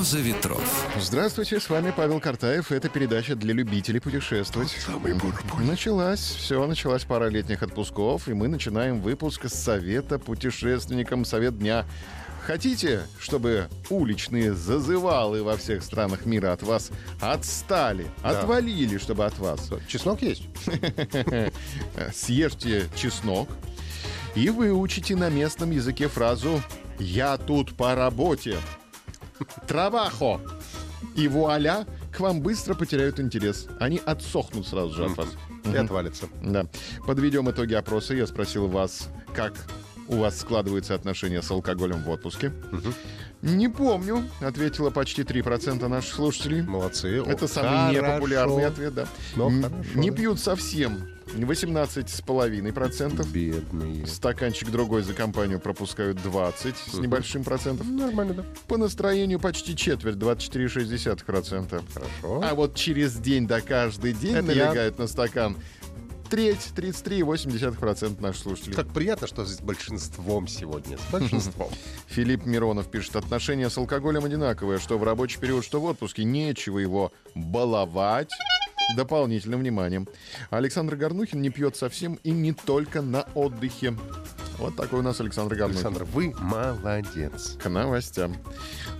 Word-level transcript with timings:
Роза 0.00 0.18
ветров. 0.18 0.86
Здравствуйте, 0.98 1.60
с 1.60 1.68
вами 1.68 1.92
Павел 1.94 2.20
Картаев. 2.20 2.72
Это 2.72 2.88
передача 2.88 3.34
для 3.34 3.52
любителей 3.52 4.00
путешествовать. 4.00 4.70
Самый 4.70 5.12
бурбуль. 5.12 5.62
Началась, 5.62 6.20
все, 6.20 6.66
началась 6.66 7.04
пара 7.04 7.28
летних 7.28 7.62
отпусков, 7.62 8.26
и 8.26 8.32
мы 8.32 8.48
начинаем 8.48 9.02
выпуск 9.02 9.44
с 9.44 9.52
совета 9.52 10.18
путешественникам 10.18 11.26
«Совет 11.26 11.58
дня». 11.58 11.84
Хотите, 12.46 13.02
чтобы 13.18 13.68
уличные 13.90 14.54
зазывалы 14.54 15.42
во 15.42 15.58
всех 15.58 15.82
странах 15.82 16.24
мира 16.24 16.54
от 16.54 16.62
вас 16.62 16.90
отстали, 17.20 18.06
отвалили, 18.22 18.96
чтобы 18.96 19.26
от 19.26 19.38
вас? 19.38 19.68
Чеснок 19.86 20.22
есть? 20.22 20.44
Съешьте 22.14 22.88
чеснок 22.96 23.50
и 24.34 24.48
выучите 24.48 25.14
на 25.14 25.28
местном 25.28 25.72
языке 25.72 26.08
фразу 26.08 26.62
«Я 26.98 27.36
тут 27.36 27.76
по 27.76 27.94
работе». 27.94 28.56
Трабахо. 29.70 30.40
И 31.14 31.28
вуаля, 31.28 31.86
к 32.12 32.18
вам 32.18 32.40
быстро 32.40 32.74
потеряют 32.74 33.20
интерес. 33.20 33.68
Они 33.78 34.00
отсохнут 34.04 34.66
сразу 34.66 34.92
же 34.92 35.04
от 35.04 35.16
вас. 35.16 35.28
И 35.72 35.76
отвалится. 35.76 36.26
Да. 36.42 36.66
Подведем 37.06 37.48
итоги 37.48 37.74
опроса. 37.74 38.14
Я 38.14 38.26
спросил 38.26 38.66
вас, 38.66 39.08
как 39.32 39.52
у 40.08 40.16
вас 40.16 40.40
складываются 40.40 40.96
отношения 40.96 41.40
с 41.40 41.48
алкоголем 41.52 42.02
в 42.02 42.10
отпуске. 42.10 42.52
Не 43.42 43.68
помню, 43.68 44.24
ответила 44.40 44.90
почти 44.90 45.22
3% 45.22 45.86
наших 45.86 46.14
слушателей. 46.14 46.62
Молодцы. 46.62 47.22
Это 47.24 47.44
О, 47.44 47.48
самый 47.48 47.70
хорошо. 47.70 47.92
непопулярный 48.14 48.66
ответ, 48.66 48.92
да. 48.94 49.06
Ну, 49.36 49.48
Н- 49.50 49.62
хорошо, 49.62 49.98
Не 50.00 50.10
да. 50.10 50.16
пьют 50.16 50.40
совсем. 50.40 51.08
18,5%. 51.36 53.26
Бедные. 53.28 54.06
Стаканчик 54.06 54.70
другой 54.70 55.02
за 55.02 55.14
компанию 55.14 55.60
пропускают 55.60 56.22
20 56.22 56.74
с 56.76 56.94
небольшим 56.94 57.44
процентом. 57.44 57.96
Нормально, 57.96 58.34
да. 58.34 58.44
По 58.66 58.76
настроению 58.76 59.40
почти 59.40 59.76
четверть, 59.76 60.16
24,6%. 60.16 61.82
Хорошо. 61.92 62.40
А 62.44 62.54
вот 62.54 62.74
через 62.74 63.14
день 63.14 63.46
до 63.46 63.60
каждый 63.60 64.12
день 64.12 64.34
Это 64.34 64.52
я. 64.52 64.66
налегают 64.66 64.98
на 64.98 65.06
стакан 65.06 65.56
треть, 66.30 66.70
33,8% 66.76 68.20
наших 68.22 68.42
слушателей. 68.42 68.74
Как 68.76 68.88
приятно, 68.92 69.26
что 69.26 69.44
с 69.44 69.60
большинством 69.60 70.46
сегодня. 70.46 70.96
С 70.96 71.02
большинством. 71.12 71.70
Филипп 72.06 72.46
Миронов 72.46 72.88
пишет, 72.90 73.16
отношения 73.16 73.68
с 73.68 73.76
алкоголем 73.76 74.24
одинаковые, 74.24 74.78
что 74.78 74.96
в 74.96 75.04
рабочий 75.04 75.38
период, 75.40 75.64
что 75.64 75.80
в 75.80 75.84
отпуске. 75.84 76.24
Нечего 76.24 76.78
его 76.78 77.12
баловать 77.34 78.30
дополнительным 78.96 79.60
вниманием. 79.60 80.08
Александр 80.50 80.96
Горнухин 80.96 81.40
не 81.40 81.50
пьет 81.50 81.76
совсем 81.76 82.14
и 82.24 82.30
не 82.30 82.52
только 82.52 83.02
на 83.02 83.22
отдыхе. 83.34 83.94
Вот 84.60 84.76
такой 84.76 84.98
у 84.98 85.02
нас 85.02 85.18
Александр 85.22 85.54
Горнухин. 85.54 85.86
Александр, 85.86 86.04
вы 86.04 86.34
молодец. 86.38 87.56
К 87.58 87.70
новостям. 87.70 88.36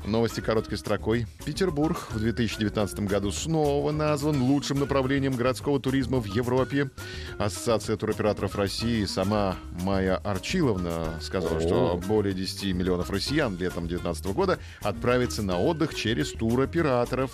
Новости 0.06 0.40
короткой 0.40 0.78
строкой. 0.78 1.26
Петербург 1.44 1.98
в 2.12 2.18
2019 2.18 3.00
году 3.00 3.30
снова 3.30 3.92
назван 3.92 4.40
лучшим 4.40 4.80
направлением 4.80 5.34
городского 5.34 5.78
туризма 5.78 6.18
в 6.18 6.24
Европе. 6.24 6.90
Ассоциация 7.38 7.98
туроператоров 7.98 8.56
России, 8.56 9.04
сама 9.04 9.56
Майя 9.82 10.16
Арчиловна 10.16 11.20
сказала, 11.20 11.58
О. 11.58 11.60
что 11.60 12.00
более 12.06 12.32
10 12.32 12.74
миллионов 12.74 13.10
россиян 13.10 13.52
летом 13.58 13.86
2019 13.86 14.26
года 14.28 14.58
отправятся 14.80 15.42
на 15.42 15.58
отдых 15.60 15.94
через 15.94 16.32
туроператоров. 16.32 17.32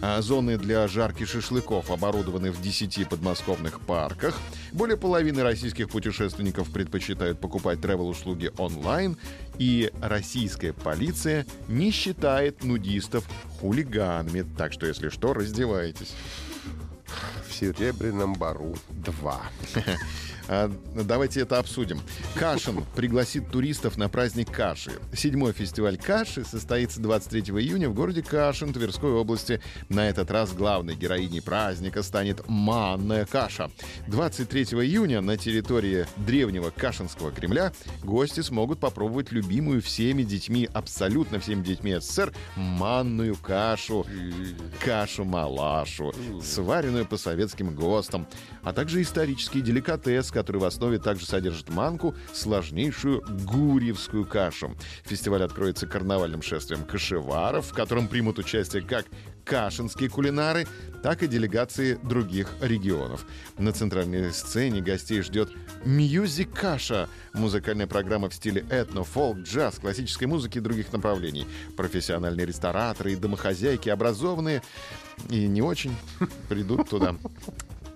А 0.00 0.22
Зоны 0.22 0.58
для 0.58 0.86
жарки 0.86 1.24
шашлыков 1.24 1.90
оборудованы 1.90 2.52
в 2.52 2.62
10 2.62 3.08
подмосковных 3.08 3.80
парках. 3.80 4.38
Более 4.70 4.96
половины 4.96 5.42
российских 5.42 5.88
путешественников 5.88 6.70
предпочитают 6.70 7.40
покупать 7.40 7.63
travel-услуги 7.72 8.52
онлайн. 8.58 9.16
И 9.58 9.90
российская 10.00 10.72
полиция 10.72 11.46
не 11.68 11.90
считает 11.90 12.64
нудистов 12.64 13.24
хулиганами. 13.60 14.44
Так 14.56 14.72
что, 14.72 14.86
если 14.86 15.08
что, 15.08 15.32
раздевайтесь. 15.32 16.12
В 17.48 17.54
Серебряном 17.54 18.34
бару 18.34 18.74
2. 18.90 19.42
А, 20.48 20.70
Давайте 20.94 21.40
это 21.40 21.58
обсудим. 21.58 22.00
Кашин 22.34 22.84
пригласит 22.94 23.50
туристов 23.50 23.96
на 23.96 24.08
праздник 24.08 24.50
каши. 24.50 24.92
Седьмой 25.12 25.52
фестиваль 25.52 25.98
каши 25.98 26.44
состоится 26.44 27.00
23 27.00 27.42
июня 27.60 27.88
в 27.88 27.94
городе 27.94 28.22
Кашин 28.22 28.72
Тверской 28.72 29.10
области. 29.10 29.60
На 29.88 30.08
этот 30.08 30.30
раз 30.30 30.52
главной 30.52 30.94
героиней 30.94 31.42
праздника 31.42 32.02
станет 32.02 32.48
манная 32.48 33.26
каша. 33.26 33.70
23 34.06 34.62
июня 34.64 35.20
на 35.20 35.36
территории 35.36 36.06
древнего 36.16 36.70
Кашинского 36.70 37.32
Кремля 37.32 37.72
гости 38.02 38.40
смогут 38.40 38.78
попробовать 38.78 39.32
любимую 39.32 39.82
всеми 39.82 40.22
детьми, 40.22 40.68
абсолютно 40.72 41.40
всеми 41.40 41.62
детьми 41.62 41.96
СССР, 41.96 42.32
манную 42.56 43.36
кашу, 43.36 44.06
кашу-малашу, 44.84 46.12
сваренную 46.42 47.06
по 47.06 47.16
советским 47.16 47.74
ГОСТам, 47.74 48.26
а 48.62 48.72
также 48.72 49.02
исторический 49.02 49.60
деликатес, 49.60 50.30
который 50.34 50.60
в 50.60 50.64
основе 50.64 50.98
также 50.98 51.24
содержит 51.24 51.70
манку, 51.70 52.14
сложнейшую 52.32 53.24
гурьевскую 53.46 54.26
кашу. 54.26 54.76
Фестиваль 55.04 55.44
откроется 55.44 55.86
карнавальным 55.86 56.42
шествием 56.42 56.84
кашеваров, 56.84 57.66
в 57.66 57.72
котором 57.72 58.08
примут 58.08 58.38
участие 58.38 58.82
как 58.82 59.06
кашинские 59.44 60.08
кулинары, 60.08 60.66
так 61.02 61.22
и 61.22 61.28
делегации 61.28 61.98
других 62.02 62.48
регионов. 62.60 63.26
На 63.58 63.72
центральной 63.72 64.32
сцене 64.32 64.80
гостей 64.80 65.20
ждет 65.20 65.50
«Music 65.84 66.52
Каша»— 66.52 67.08
музыкальная 67.34 67.86
программа 67.86 68.28
в 68.28 68.34
стиле 68.34 68.64
этно, 68.70 69.04
фолк, 69.04 69.38
джаз, 69.38 69.78
классической 69.78 70.26
музыки 70.26 70.58
и 70.58 70.62
других 70.62 70.92
направлений. 70.92 71.46
Профессиональные 71.76 72.46
рестораторы 72.46 73.12
и 73.12 73.16
домохозяйки, 73.16 73.88
образованные 73.88 74.62
и 75.28 75.46
не 75.46 75.62
очень, 75.62 75.94
придут 76.48 76.88
туда 76.88 77.16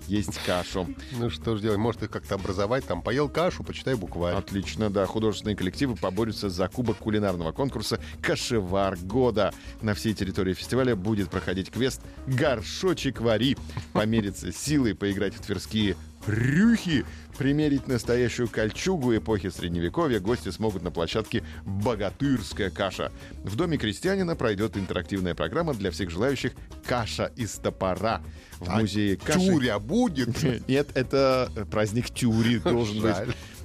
есть 0.08 0.38
кашу. 0.44 0.86
Ну 1.18 1.30
что 1.30 1.56
ж 1.56 1.60
делать, 1.60 1.78
может 1.78 2.02
их 2.02 2.10
как-то 2.10 2.34
образовать, 2.34 2.84
там 2.84 3.02
поел 3.02 3.28
кашу, 3.28 3.62
почитай 3.62 3.94
букварь. 3.94 4.34
Отлично, 4.34 4.90
да. 4.90 5.06
Художественные 5.06 5.56
коллективы 5.56 5.96
поборются 5.96 6.48
за 6.48 6.68
кубок 6.68 6.96
кулинарного 6.98 7.52
конкурса 7.52 8.00
«Кашевар 8.22 8.96
года». 8.96 9.52
На 9.82 9.94
всей 9.94 10.14
территории 10.14 10.54
фестиваля 10.54 10.96
будет 10.96 11.30
проходить 11.30 11.70
квест 11.70 12.00
«Горшочек 12.26 13.20
вари». 13.20 13.56
Помериться 13.92 14.52
силой, 14.52 14.94
поиграть 14.94 15.34
в 15.34 15.40
тверские 15.40 15.96
рюхи, 16.28 17.04
примерить 17.36 17.88
настоящую 17.88 18.48
кольчугу 18.48 19.16
эпохи 19.16 19.48
Средневековья 19.48 20.20
гости 20.20 20.50
смогут 20.50 20.82
на 20.82 20.90
площадке 20.90 21.42
«Богатырская 21.64 22.70
каша». 22.70 23.12
В 23.44 23.56
Доме 23.56 23.78
крестьянина 23.78 24.36
пройдет 24.36 24.76
интерактивная 24.76 25.34
программа 25.34 25.74
для 25.74 25.90
всех 25.90 26.10
желающих 26.10 26.52
«Каша 26.84 27.32
из 27.36 27.52
топора». 27.52 28.22
В 28.58 28.68
музее 28.68 29.16
каши... 29.16 29.38
Тюря 29.38 29.78
будет? 29.78 30.42
Нет, 30.68 30.88
это 30.94 31.50
праздник 31.70 32.10
Тюри 32.10 32.58
должен 32.64 33.00
быть. 33.00 33.14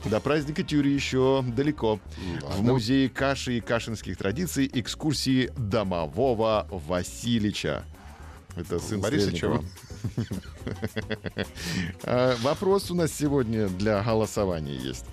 До 0.06 0.20
праздника 0.20 0.64
Тюри 0.64 0.92
еще 0.92 1.44
далеко. 1.56 2.00
В 2.42 2.44
ладно. 2.44 2.74
музее 2.74 3.10
каши 3.10 3.58
и 3.58 3.62
кашинских 3.62 4.18
традиций 4.18 4.70
экскурсии 4.74 5.50
домового 5.58 6.68
Василича. 6.70 7.86
Это 8.56 8.80
сын. 8.80 9.02
Стрельникова. 9.02 9.64
А, 12.04 12.36
Вопрос 12.42 12.92
у 12.92 12.96
нас 12.96 13.12
сегодня 13.12 13.68
для 13.68 14.02
голосования 14.04 14.76
есть. 14.76 15.06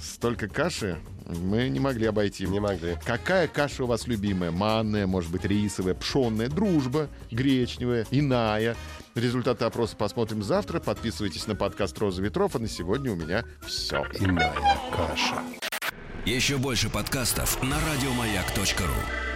Столько 0.00 0.48
каши 0.48 0.98
мы 1.26 1.68
не 1.68 1.80
могли 1.80 2.06
обойти. 2.06 2.46
Не 2.46 2.60
могли. 2.60 2.96
Какая 3.04 3.48
каша 3.48 3.84
у 3.84 3.86
вас 3.86 4.06
любимая? 4.06 4.50
Манная, 4.50 5.06
может 5.06 5.30
быть, 5.30 5.44
рисовая, 5.44 5.94
пшенная, 5.94 6.48
дружба, 6.48 7.08
гречневая, 7.30 8.06
иная. 8.10 8.76
Результаты 9.14 9.64
опроса 9.64 9.96
посмотрим 9.96 10.42
завтра. 10.42 10.80
Подписывайтесь 10.80 11.46
на 11.46 11.54
подкаст 11.54 11.98
«Роза 11.98 12.20
ветров». 12.20 12.54
А 12.56 12.58
на 12.58 12.68
сегодня 12.68 13.12
у 13.12 13.16
меня 13.16 13.44
все. 13.66 14.04
Иная 14.18 14.78
каша. 14.94 15.42
Еще 16.26 16.58
больше 16.58 16.90
подкастов 16.90 17.62
на 17.62 17.76
радиомаяк.ру. 17.80 19.33